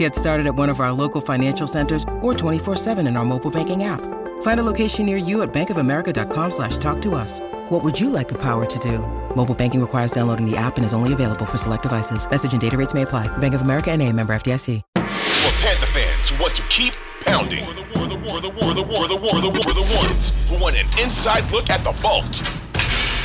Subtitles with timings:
[0.00, 3.84] Get started at one of our local financial centers or 24-7 in our mobile banking
[3.84, 4.00] app.
[4.40, 7.40] Find a location near you at bankofamerica.com slash talk to us.
[7.68, 9.00] What would you like the power to do?
[9.36, 12.26] Mobile banking requires downloading the app and is only available for select devices.
[12.30, 13.28] Message and data rates may apply.
[13.38, 14.80] Bank of America and a member FDIC.
[14.94, 17.62] For Panther fans who want to keep pounding.
[17.66, 20.32] For the, for the, for the, for the, for the, for the, for the ones
[20.48, 22.40] who want an inside look at the vault.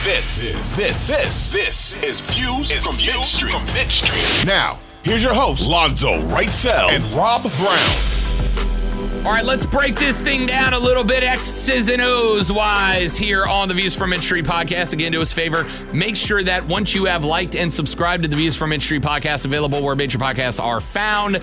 [0.04, 3.54] This, this, this, this, this is Views from Mid Street.
[3.54, 4.46] From Mid Street.
[4.46, 9.26] Now, here's your host, Lonzo Wrightsell and Rob Brown.
[9.26, 13.46] All right, let's break this thing down a little bit, X's and O's wise, here
[13.46, 14.94] on the Views from Mid Street podcast.
[14.94, 18.30] Again, do us a favor, make sure that once you have liked and subscribed to
[18.30, 21.42] the Views from Mid Street podcast, available where major podcasts are found,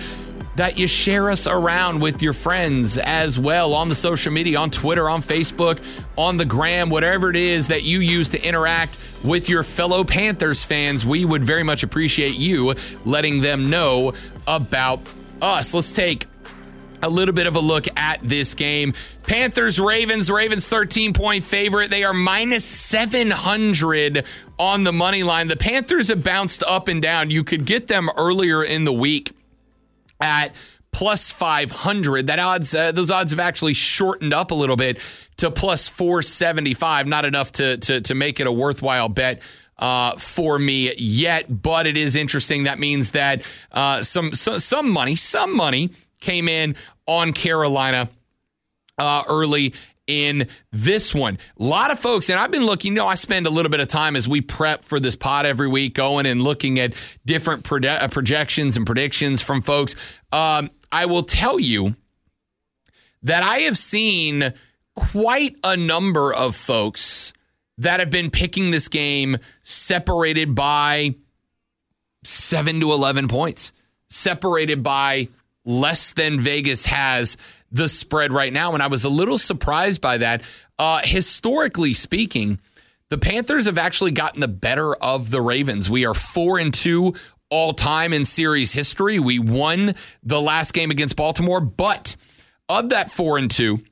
[0.55, 4.69] that you share us around with your friends as well on the social media, on
[4.69, 5.79] Twitter, on Facebook,
[6.17, 10.63] on the gram, whatever it is that you use to interact with your fellow Panthers
[10.63, 11.05] fans.
[11.05, 14.13] We would very much appreciate you letting them know
[14.47, 14.99] about
[15.41, 15.73] us.
[15.73, 16.27] Let's take
[17.01, 18.93] a little bit of a look at this game.
[19.23, 21.89] Panthers, Ravens, Ravens 13 point favorite.
[21.89, 24.25] They are minus 700
[24.59, 25.47] on the money line.
[25.47, 27.29] The Panthers have bounced up and down.
[27.29, 29.33] You could get them earlier in the week
[30.23, 30.55] at
[30.91, 32.27] plus 500.
[32.27, 34.99] That odds, uh, those odds have actually shortened up a little bit
[35.37, 37.07] to plus 475.
[37.07, 39.41] Not enough to to to make it a worthwhile bet.
[39.75, 42.65] Uh, for me yet, but it is interesting.
[42.65, 45.89] That means that uh, some, some some money, some money
[46.21, 46.75] came in
[47.07, 48.07] on Carolina
[48.99, 49.73] uh, early
[50.07, 51.37] in this one.
[51.59, 53.79] A lot of folks, and I've been looking, you know, I spend a little bit
[53.79, 56.93] of time as we prep for this pod every week going and looking at
[57.25, 59.95] different proje- projections and predictions from folks.
[60.31, 61.95] Um, I will tell you
[63.23, 64.53] that I have seen
[64.95, 67.33] quite a number of folks
[67.77, 71.15] that have been picking this game separated by
[72.23, 73.73] 7 to 11 points,
[74.09, 75.29] separated by
[75.65, 77.37] less than Vegas has
[77.73, 78.73] the spread right now.
[78.73, 80.43] And I was a little surprised by that.
[80.79, 82.59] Uh, historically speaking,
[83.09, 85.89] the Panthers have actually gotten the better of the Ravens.
[85.89, 87.15] We are four and two
[87.49, 89.19] all time in series history.
[89.19, 92.15] We won the last game against Baltimore, but
[92.69, 93.83] of that four and two,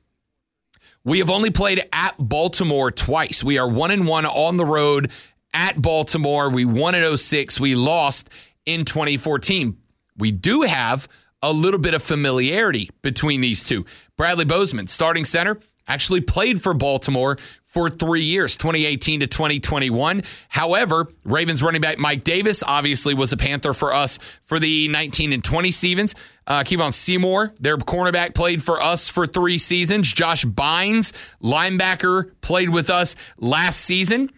[1.04, 3.44] we have only played at Baltimore twice.
[3.44, 5.10] We are one and one on the road
[5.52, 6.48] at Baltimore.
[6.48, 7.60] We won in 06.
[7.60, 8.30] We lost
[8.64, 9.76] in 2014.
[10.16, 11.08] We do have
[11.42, 13.84] a little bit of familiarity between these two.
[14.16, 15.58] Bradley Bozeman, starting center,
[15.88, 17.36] actually played for Baltimore
[17.72, 20.22] for three years, 2018 to 2021.
[20.50, 25.32] However, Ravens running back Mike Davis obviously was a Panther for us for the 19
[25.32, 26.14] and 20 seasons.
[26.46, 30.12] Uh, Kevon Seymour, their cornerback, played for us for three seasons.
[30.12, 34.30] Josh Bynes, linebacker, played with us last season.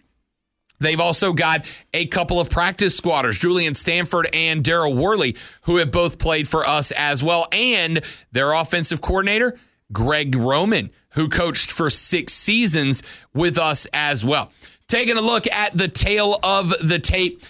[0.79, 5.91] They've also got a couple of practice squatters, Julian Stanford and Daryl Worley, who have
[5.91, 7.47] both played for us as well.
[7.51, 9.57] And their offensive coordinator,
[9.91, 13.03] Greg Roman, who coached for six seasons
[13.33, 14.51] with us as well.
[14.87, 17.41] Taking a look at the tale of the tape.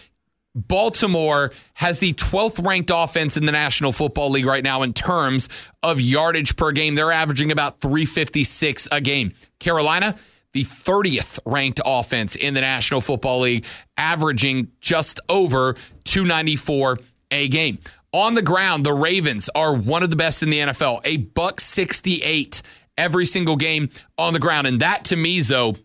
[0.57, 5.49] Baltimore has the 12th ranked offense in the National Football League right now in terms
[5.83, 6.95] of yardage per game.
[6.95, 9.33] They're averaging about 356 a game.
[9.59, 10.15] Carolina,
[10.55, 13.65] the 30th ranked offense in the National Football League,
[13.97, 16.97] averaging just over 294
[17.31, 17.77] a game.
[18.13, 21.59] On the ground, the Ravens are one of the best in the NFL, a buck
[21.59, 22.61] 68
[22.97, 24.65] every single game on the ground.
[24.65, 25.75] And that to me, though,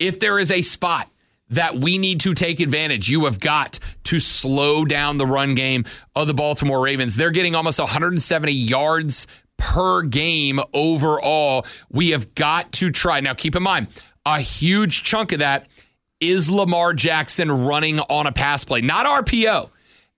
[0.00, 1.08] if there is a spot
[1.50, 3.08] that we need to take advantage.
[3.08, 7.16] You have got to slow down the run game of the Baltimore Ravens.
[7.16, 9.26] They're getting almost 170 yards
[9.60, 11.64] per game overall.
[11.90, 13.20] We have got to try.
[13.20, 13.86] Now, keep in mind,
[14.26, 15.68] a huge chunk of that
[16.18, 19.70] is Lamar Jackson running on a pass play, not RPO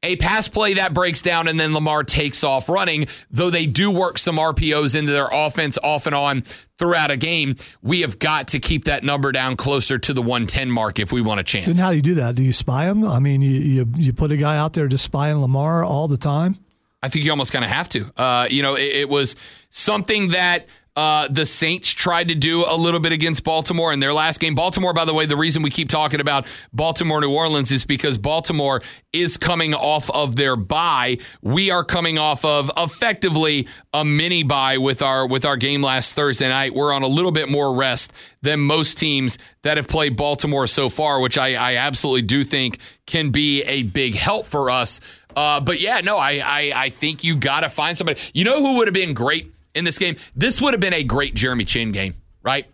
[0.02, 3.90] a pass play that breaks down and then Lamar takes off running, though they do
[3.90, 6.42] work some RPOs into their offense off and on
[6.78, 10.70] throughout a game, we have got to keep that number down closer to the 110
[10.70, 11.68] mark if we want a chance.
[11.68, 12.34] And how do you do that?
[12.34, 13.06] Do you spy him?
[13.06, 16.16] I mean, you, you, you put a guy out there just spying Lamar all the
[16.16, 16.58] time?
[17.02, 18.12] I think you almost kind of have to.
[18.16, 19.34] Uh, you know, it, it, was
[19.70, 24.12] something that uh, the Saints tried to do a little bit against Baltimore in their
[24.12, 24.54] last game.
[24.54, 28.19] Baltimore, by the way, the reason we keep talking about Baltimore, New Orleans is because
[28.19, 28.82] Baltimore
[29.12, 31.19] is coming off of their bye.
[31.40, 36.14] We are coming off of effectively a mini bye with our with our game last
[36.14, 36.75] Thursday night.
[36.75, 38.12] We're on a little bit more rest
[38.43, 42.78] than most teams that have played Baltimore so far, which I, I absolutely do think
[43.06, 45.00] can be a big help for us.
[45.37, 48.20] Uh, but yeah, no, I I, I think you got to find somebody.
[48.34, 50.17] You know who would have been great in this game?
[50.37, 52.67] This would have been a great Jeremy Chinn game, right?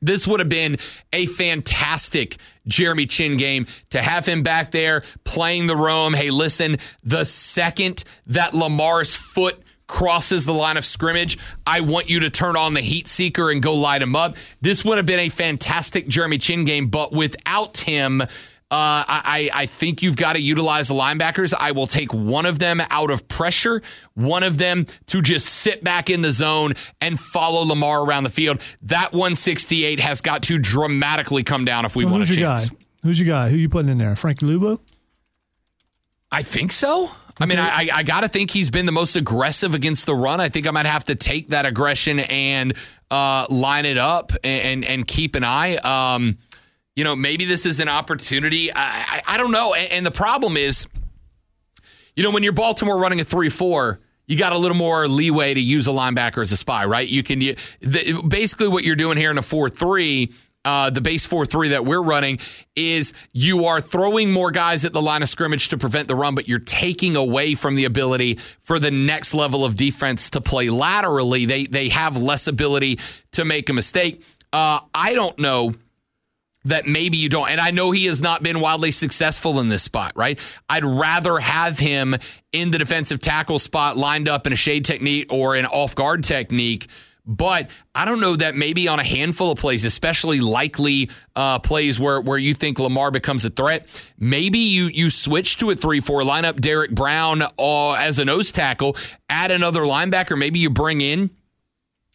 [0.00, 0.78] This would have been
[1.12, 2.36] a fantastic
[2.66, 6.12] Jeremy Chinn game to have him back there playing the Rome.
[6.12, 12.20] Hey, listen, the second that Lamar's foot crosses the line of scrimmage, I want you
[12.20, 14.36] to turn on the heat seeker and go light him up.
[14.60, 18.22] This would have been a fantastic Jeremy Chinn game, but without him,
[18.72, 21.52] uh, I, I think you've got to utilize the linebackers.
[21.52, 23.82] I will take one of them out of pressure,
[24.14, 28.30] one of them to just sit back in the zone and follow Lamar around the
[28.30, 28.62] field.
[28.80, 32.70] That 168 has got to dramatically come down if we well, want a chance.
[32.70, 32.76] Guy?
[33.02, 33.50] Who's your guy?
[33.50, 34.16] Who you putting in there?
[34.16, 34.80] Frank Luvu?
[36.30, 37.10] I think so.
[37.38, 40.40] I mean, I, I got to think he's been the most aggressive against the run.
[40.40, 42.72] I think I might have to take that aggression and
[43.10, 45.76] uh, line it up and, and, and keep an eye.
[45.76, 46.38] Um,
[46.96, 48.72] you know, maybe this is an opportunity.
[48.72, 49.74] I, I, I don't know.
[49.74, 50.86] And, and, the problem is,
[52.16, 55.54] you know, when you're Baltimore running a 3 4, you got a little more leeway
[55.54, 57.08] to use a linebacker as a spy, right?
[57.08, 60.30] You can, you, the, basically, what you're doing here in a 4 3.
[60.64, 62.38] Uh, the base 4 3 that we're running
[62.76, 66.36] is you are throwing more guys at the line of scrimmage to prevent the run,
[66.36, 70.70] but you're taking away from the ability for the next level of defense to play
[70.70, 71.46] laterally.
[71.46, 73.00] They, they have less ability
[73.32, 74.22] to make a mistake.
[74.52, 75.74] Uh, I don't know
[76.64, 77.50] that maybe you don't.
[77.50, 80.38] And I know he has not been wildly successful in this spot, right?
[80.68, 82.16] I'd rather have him
[82.52, 86.24] in the defensive tackle spot lined up in a shade technique or an off guard
[86.24, 86.88] technique.
[87.24, 92.00] But I don't know that maybe on a handful of plays, especially likely uh, plays
[92.00, 93.86] where, where you think Lamar becomes a threat,
[94.18, 98.50] maybe you you switch to a 3 4 lineup, Derrick Brown uh, as a nose
[98.50, 98.96] tackle,
[99.28, 100.36] add another linebacker.
[100.36, 101.30] Maybe you bring in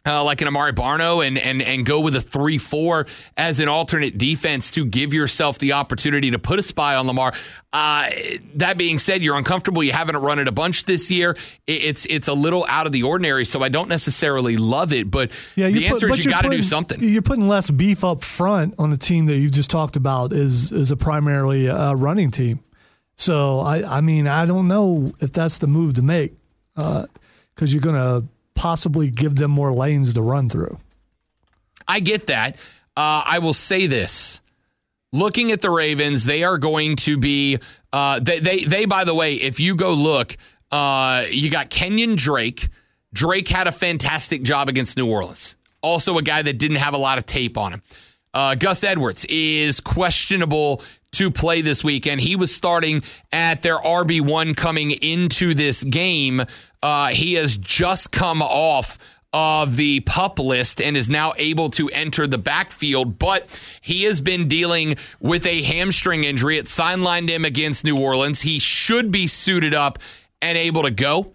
[0.08, 3.06] uh, like an Amaré Barno and and and go with a three four
[3.36, 7.34] as an alternate defense to give yourself the opportunity to put a spy on Lamar.
[7.72, 8.08] Uh,
[8.54, 9.84] that being said, you're uncomfortable.
[9.84, 11.36] You haven't run it a bunch this year.
[11.66, 15.10] It's it's a little out of the ordinary, so I don't necessarily love it.
[15.10, 17.02] But yeah, the answer put, is you got to do something.
[17.02, 20.72] You're putting less beef up front on the team that you just talked about is
[20.72, 22.60] is a primarily uh, running team.
[23.16, 26.32] So I I mean I don't know if that's the move to make
[26.74, 27.04] because
[27.60, 28.26] uh, you're going to
[28.58, 30.78] possibly give them more lanes to run through.
[31.86, 32.56] I get that.
[32.96, 34.40] Uh, I will say this.
[35.12, 37.58] Looking at the Ravens, they are going to be
[37.92, 40.36] uh, they, they they by the way, if you go look,
[40.70, 42.68] uh, you got Kenyan Drake.
[43.14, 45.56] Drake had a fantastic job against New Orleans.
[45.80, 47.82] Also, a guy that didn't have a lot of tape on him.
[48.34, 50.82] Uh, Gus Edwards is questionable
[51.12, 52.20] to play this weekend.
[52.20, 53.02] He was starting
[53.32, 56.42] at their RB1 coming into this game.
[56.82, 58.98] Uh, he has just come off
[59.32, 63.46] of the pup list and is now able to enter the backfield, but
[63.80, 66.56] he has been dealing with a hamstring injury.
[66.56, 68.40] It sidelined him against New Orleans.
[68.40, 69.98] He should be suited up
[70.40, 71.34] and able to go.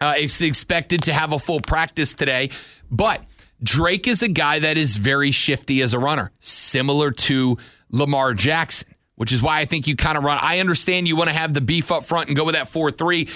[0.00, 2.50] Uh, it's expected to have a full practice today,
[2.90, 3.24] but
[3.62, 7.56] Drake is a guy that is very shifty as a runner, similar to
[7.90, 10.38] Lamar Jackson, which is why I think you kind of run.
[10.42, 12.90] I understand you want to have the beef up front and go with that 4
[12.90, 13.28] 3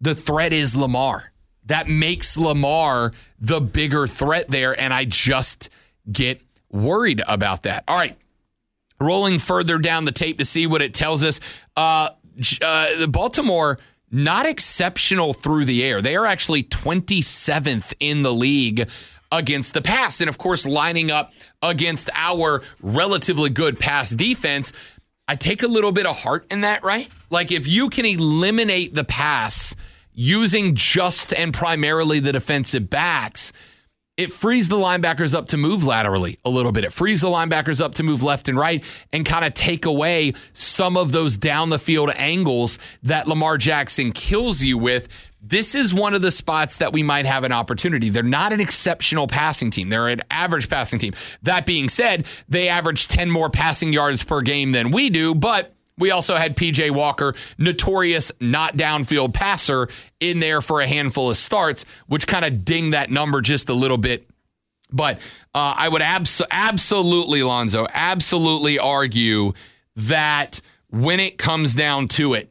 [0.00, 1.32] the threat is Lamar.
[1.66, 4.78] That makes Lamar the bigger threat there.
[4.78, 5.70] And I just
[6.10, 7.84] get worried about that.
[7.86, 8.16] All right.
[8.98, 11.40] Rolling further down the tape to see what it tells us.
[11.76, 12.10] Uh,
[12.62, 13.78] uh, Baltimore,
[14.10, 16.02] not exceptional through the air.
[16.02, 18.88] They are actually 27th in the league
[19.32, 20.20] against the pass.
[20.20, 21.32] And of course, lining up
[21.62, 24.72] against our relatively good pass defense.
[25.28, 27.08] I take a little bit of heart in that, right?
[27.30, 29.76] Like if you can eliminate the pass
[30.20, 33.54] using just and primarily the defensive backs,
[34.18, 36.84] it frees the linebackers up to move laterally a little bit.
[36.84, 38.84] It frees the linebackers up to move left and right
[39.14, 44.12] and kind of take away some of those down the field angles that Lamar Jackson
[44.12, 45.08] kills you with.
[45.40, 48.10] This is one of the spots that we might have an opportunity.
[48.10, 49.88] They're not an exceptional passing team.
[49.88, 51.14] They're an average passing team.
[51.44, 55.72] That being said, they average 10 more passing yards per game than we do, but
[55.98, 61.36] we also had PJ Walker, notorious not downfield passer, in there for a handful of
[61.36, 64.26] starts, which kind of dinged that number just a little bit.
[64.92, 65.18] But
[65.54, 69.52] uh, I would abs- absolutely, Lonzo, absolutely argue
[69.96, 72.50] that when it comes down to it,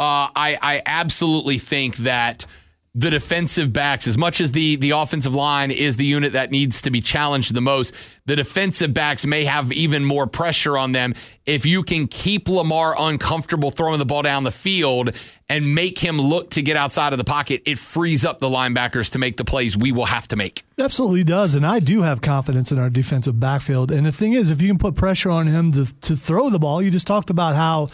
[0.00, 2.46] Uh, I, I absolutely think that
[2.94, 6.80] the defensive backs, as much as the the offensive line is the unit that needs
[6.82, 11.14] to be challenged the most, the defensive backs may have even more pressure on them
[11.44, 15.14] if you can keep Lamar uncomfortable throwing the ball down the field
[15.50, 17.62] and make him look to get outside of the pocket.
[17.66, 20.64] It frees up the linebackers to make the plays we will have to make.
[20.78, 23.92] It absolutely does, and I do have confidence in our defensive backfield.
[23.92, 26.58] And the thing is, if you can put pressure on him to to throw the
[26.58, 27.90] ball, you just talked about how.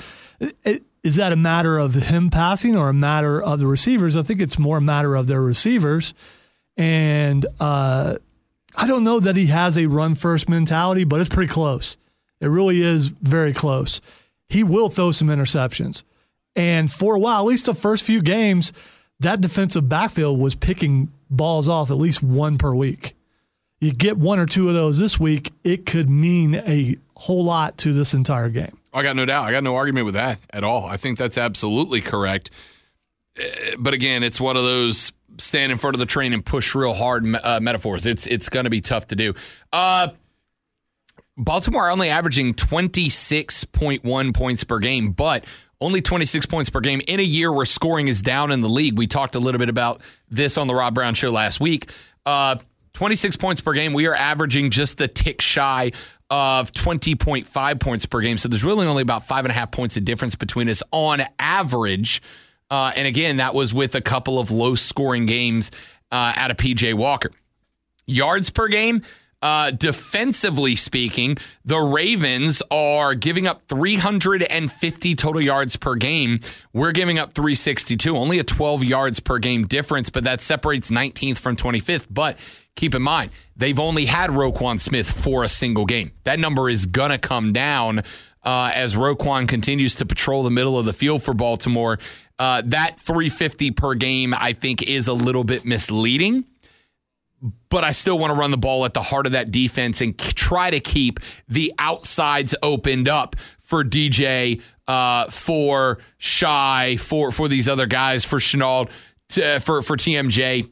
[0.65, 4.17] It, is that a matter of him passing or a matter of the receivers?
[4.17, 6.15] I think it's more a matter of their receivers.
[6.77, 8.17] And uh,
[8.75, 11.97] I don't know that he has a run first mentality, but it's pretty close.
[12.41, 14.01] It really is very close.
[14.49, 16.03] He will throw some interceptions.
[16.57, 18.73] And for a while, at least the first few games,
[19.21, 23.15] that defensive backfield was picking balls off at least one per week.
[23.81, 27.79] You get one or two of those this week, it could mean a whole lot
[27.79, 28.79] to this entire game.
[28.93, 29.45] I got no doubt.
[29.45, 30.87] I got no argument with that at all.
[30.87, 32.51] I think that's absolutely correct.
[33.39, 36.75] Eh, but again, it's one of those stand in front of the train and push
[36.75, 38.07] real hard uh, metaphors.
[38.07, 39.35] It's it's going to be tough to do.
[39.73, 40.09] Uh,
[41.37, 45.45] Baltimore only averaging 26.1 points per game, but
[45.81, 48.97] only 26 points per game in a year where scoring is down in the league.
[48.97, 51.91] We talked a little bit about this on the Rob Brown show last week.
[52.25, 52.57] Uh,
[52.95, 53.93] 26 points per game.
[53.93, 55.93] We are averaging just a tick shy
[56.31, 58.39] of 20.5 points per game.
[58.39, 61.23] So there's really only about five and a half points of difference between us on
[61.39, 62.21] average.
[62.71, 65.71] Uh, and again, that was with a couple of low scoring games
[66.11, 67.31] uh, out of PJ Walker.
[68.07, 69.03] Yards per game,
[69.47, 76.41] uh, defensively speaking, the Ravens are giving up 350 total yards per game.
[76.73, 81.39] We're giving up 362, only a 12 yards per game difference, but that separates 19th
[81.39, 82.09] from 25th.
[82.11, 82.39] But
[82.75, 86.11] keep in mind, they've only had Roquan Smith for a single game.
[86.25, 88.01] That number is going to come down
[88.43, 92.01] uh, as Roquan continues to patrol the middle of the field for Baltimore.
[92.41, 96.47] Uh, that 350 per game, I think, is a little bit misleading.
[97.69, 100.19] But I still want to run the ball at the heart of that defense and
[100.19, 107.69] try to keep the outsides opened up for DJ, uh, for Shy, for for these
[107.69, 108.89] other guys, for Shenault,
[109.31, 110.71] to, for for TMJ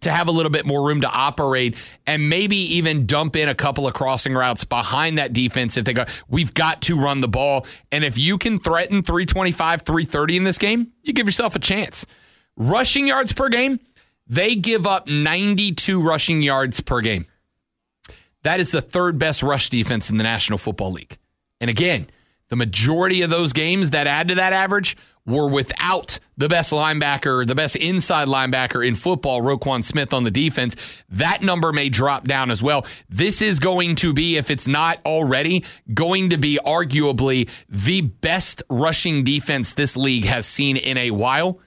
[0.00, 3.54] to have a little bit more room to operate and maybe even dump in a
[3.54, 7.28] couple of crossing routes behind that defense if they go we've got to run the
[7.28, 7.66] ball.
[7.92, 12.06] And if you can threaten 325 330 in this game you give yourself a chance.
[12.56, 13.80] Rushing yards per game
[14.26, 17.26] they give up 92 rushing yards per game
[18.42, 21.16] that is the third best rush defense in the national football league
[21.60, 22.06] and again
[22.48, 27.46] the majority of those games that add to that average were without the best linebacker,
[27.46, 30.76] the best inside linebacker in football, Roquan Smith on the defense.
[31.08, 32.86] That number may drop down as well.
[33.08, 38.62] This is going to be, if it's not already, going to be arguably the best
[38.70, 41.60] rushing defense this league has seen in a while.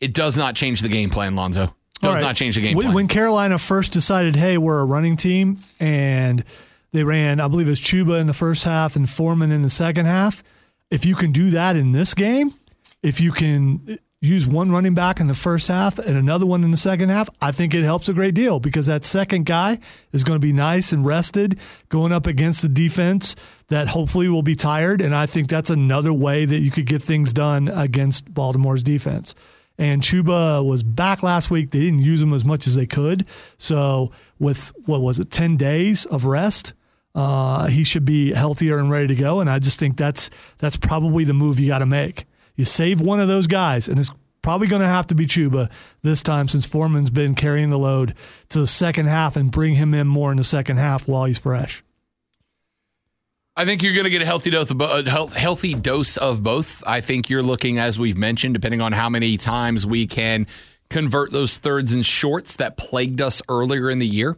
[0.00, 1.75] It does not change the game plan, Lonzo.
[1.98, 2.20] Does right.
[2.20, 2.92] not change the game plan.
[2.92, 6.44] When Carolina first decided, hey, we're a running team, and
[6.92, 9.70] they ran, I believe it was Chuba in the first half and Foreman in the
[9.70, 10.42] second half.
[10.90, 12.54] If you can do that in this game,
[13.02, 16.70] if you can use one running back in the first half and another one in
[16.70, 19.78] the second half, I think it helps a great deal because that second guy
[20.12, 23.36] is going to be nice and rested going up against the defense
[23.68, 25.00] that hopefully will be tired.
[25.00, 29.34] And I think that's another way that you could get things done against Baltimore's defense.
[29.78, 31.70] And Chuba was back last week.
[31.70, 33.26] They didn't use him as much as they could.
[33.58, 36.72] So, with what was it, 10 days of rest,
[37.14, 39.40] uh, he should be healthier and ready to go.
[39.40, 42.24] And I just think that's that's probably the move you got to make.
[42.54, 44.10] You save one of those guys, and it's
[44.42, 45.70] probably going to have to be Chuba
[46.02, 48.14] this time since Foreman's been carrying the load
[48.50, 51.38] to the second half and bring him in more in the second half while he's
[51.38, 51.82] fresh.
[53.58, 55.08] I think you're going to get a healthy dose of both.
[55.08, 56.82] Uh, healthy dose of both.
[56.86, 60.46] I think you're looking, as we've mentioned, depending on how many times we can
[60.90, 64.36] convert those thirds and shorts that plagued us earlier in the year.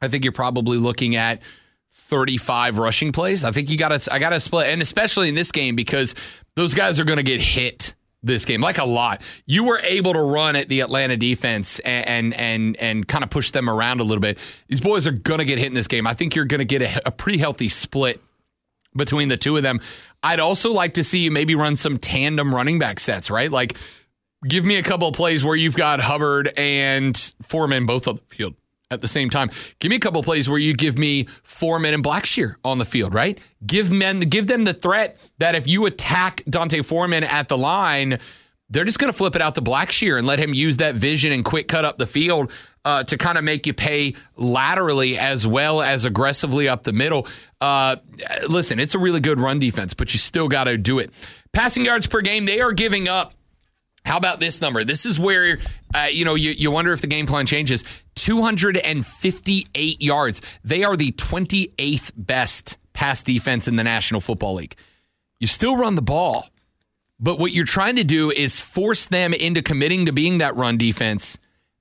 [0.00, 1.42] I think you're probably looking at
[1.90, 3.42] 35 rushing plays.
[3.44, 6.14] I think you got to I got to split and especially in this game because
[6.54, 9.22] those guys are going to get hit this game like a lot.
[9.46, 13.30] You were able to run at the Atlanta defense and and and, and kind of
[13.30, 14.38] push them around a little bit.
[14.68, 16.06] These boys are going to get hit in this game.
[16.06, 18.22] I think you're going to get a, a pretty healthy split
[18.96, 19.80] between the two of them.
[20.22, 23.50] I'd also like to see you maybe run some tandem running back sets, right?
[23.50, 23.76] Like
[24.46, 28.22] give me a couple of plays where you've got Hubbard and Foreman both on the
[28.36, 28.54] field
[28.90, 29.50] at the same time.
[29.80, 32.84] Give me a couple of plays where you give me Foreman and Blackshear on the
[32.84, 33.38] field, right?
[33.66, 38.18] Give men give them the threat that if you attack D'Onta Foreman at the line,
[38.68, 41.32] they're just going to flip it out to Blackshear and let him use that vision
[41.32, 42.50] and quick cut up the field
[42.84, 47.26] uh, to kind of make you pay laterally as well as aggressively up the middle.
[47.60, 47.96] Uh,
[48.48, 51.12] listen, it's a really good run defense, but you still got to do it.
[51.52, 53.34] Passing yards per game, they are giving up.
[54.04, 54.84] How about this number?
[54.84, 55.58] This is where
[55.94, 57.82] uh, you know you, you wonder if the game plan changes.
[58.14, 60.42] 258 yards.
[60.62, 64.76] They are the 28th best pass defense in the National Football League.
[65.40, 66.48] You still run the ball,
[67.18, 70.76] but what you're trying to do is force them into committing to being that run
[70.76, 71.38] defense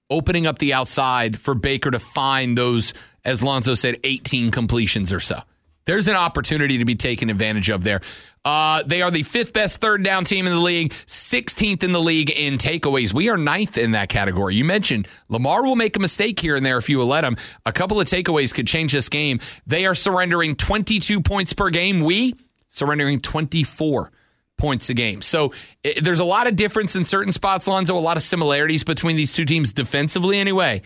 [0.10, 5.20] opening up the outside for Baker to find those, as Lonzo said, 18 completions or
[5.20, 5.40] so.
[5.86, 8.02] There's an opportunity to be taken advantage of there.
[8.44, 12.00] Uh, they are the fifth best third down team in the league, 16th in the
[12.00, 13.14] league in takeaways.
[13.14, 14.56] We are ninth in that category.
[14.56, 17.38] You mentioned Lamar will make a mistake here and there if you will let him.
[17.66, 19.40] A couple of takeaways could change this game.
[19.66, 22.02] They are surrendering 22 points per game.
[22.02, 22.36] We
[22.68, 24.12] surrendering 24
[24.58, 25.22] points a game.
[25.22, 28.84] So it, there's a lot of difference in certain spots, Lonzo, a lot of similarities
[28.84, 30.82] between these two teams defensively anyway.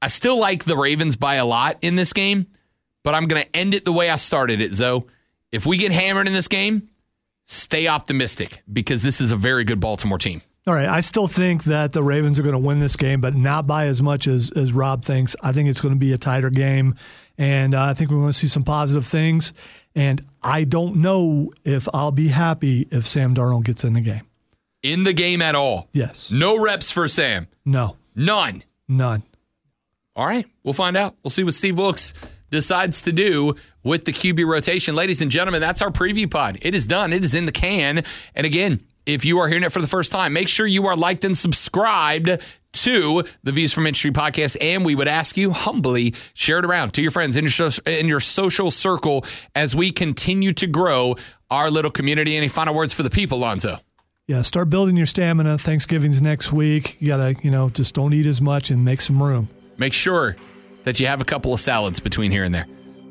[0.00, 2.46] I still like the Ravens by a lot in this game,
[3.04, 5.04] but I'm going to end it the way I started it, Zoe.
[5.52, 6.88] If we get hammered in this game,
[7.44, 10.40] stay optimistic because this is a very good Baltimore team.
[10.66, 10.86] All right.
[10.86, 13.86] I still think that the Ravens are going to win this game, but not by
[13.86, 15.34] as much as, as Rob thinks.
[15.42, 16.94] I think it's going to be a tighter game,
[17.36, 19.52] and uh, I think we're going to see some positive things.
[19.94, 24.22] And I don't know if I'll be happy if Sam Darnold gets in the game.
[24.82, 25.88] In the game at all?
[25.92, 26.30] Yes.
[26.30, 27.48] No reps for Sam?
[27.64, 27.96] No.
[28.14, 28.62] None?
[28.88, 29.22] None.
[30.14, 30.46] All right.
[30.62, 31.16] We'll find out.
[31.22, 32.14] We'll see what Steve Wilks
[32.50, 34.94] decides to do with the QB rotation.
[34.94, 36.58] Ladies and gentlemen, that's our preview pod.
[36.62, 38.04] It is done, it is in the can.
[38.34, 40.96] And again, if you are hearing it for the first time, make sure you are
[40.96, 42.40] liked and subscribed
[42.72, 44.56] to the Views from Mid Street podcast.
[44.60, 48.08] And we would ask you humbly share it around to your friends in your, in
[48.08, 51.16] your social circle as we continue to grow
[51.50, 52.36] our little community.
[52.36, 53.78] Any final words for the people, Lonzo?
[54.26, 55.58] Yeah, start building your stamina.
[55.58, 56.96] Thanksgiving's next week.
[57.00, 59.48] You gotta, you know, just don't eat as much and make some room.
[59.76, 60.36] Make sure
[60.84, 62.66] that you have a couple of salads between here and there.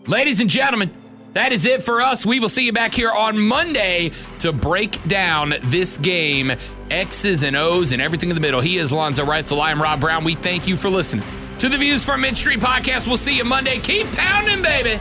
[0.07, 0.91] Ladies and gentlemen,
[1.33, 2.25] that is it for us.
[2.25, 6.51] We will see you back here on Monday to break down this game,
[6.89, 8.61] X's and O's and everything in the middle.
[8.61, 9.59] He is Lonzo Reitzel.
[9.61, 10.23] I am Rob Brown.
[10.23, 11.25] We thank you for listening
[11.59, 13.07] to the Views from Mid Street podcast.
[13.07, 13.79] We'll see you Monday.
[13.79, 14.99] Keep pounding, baby.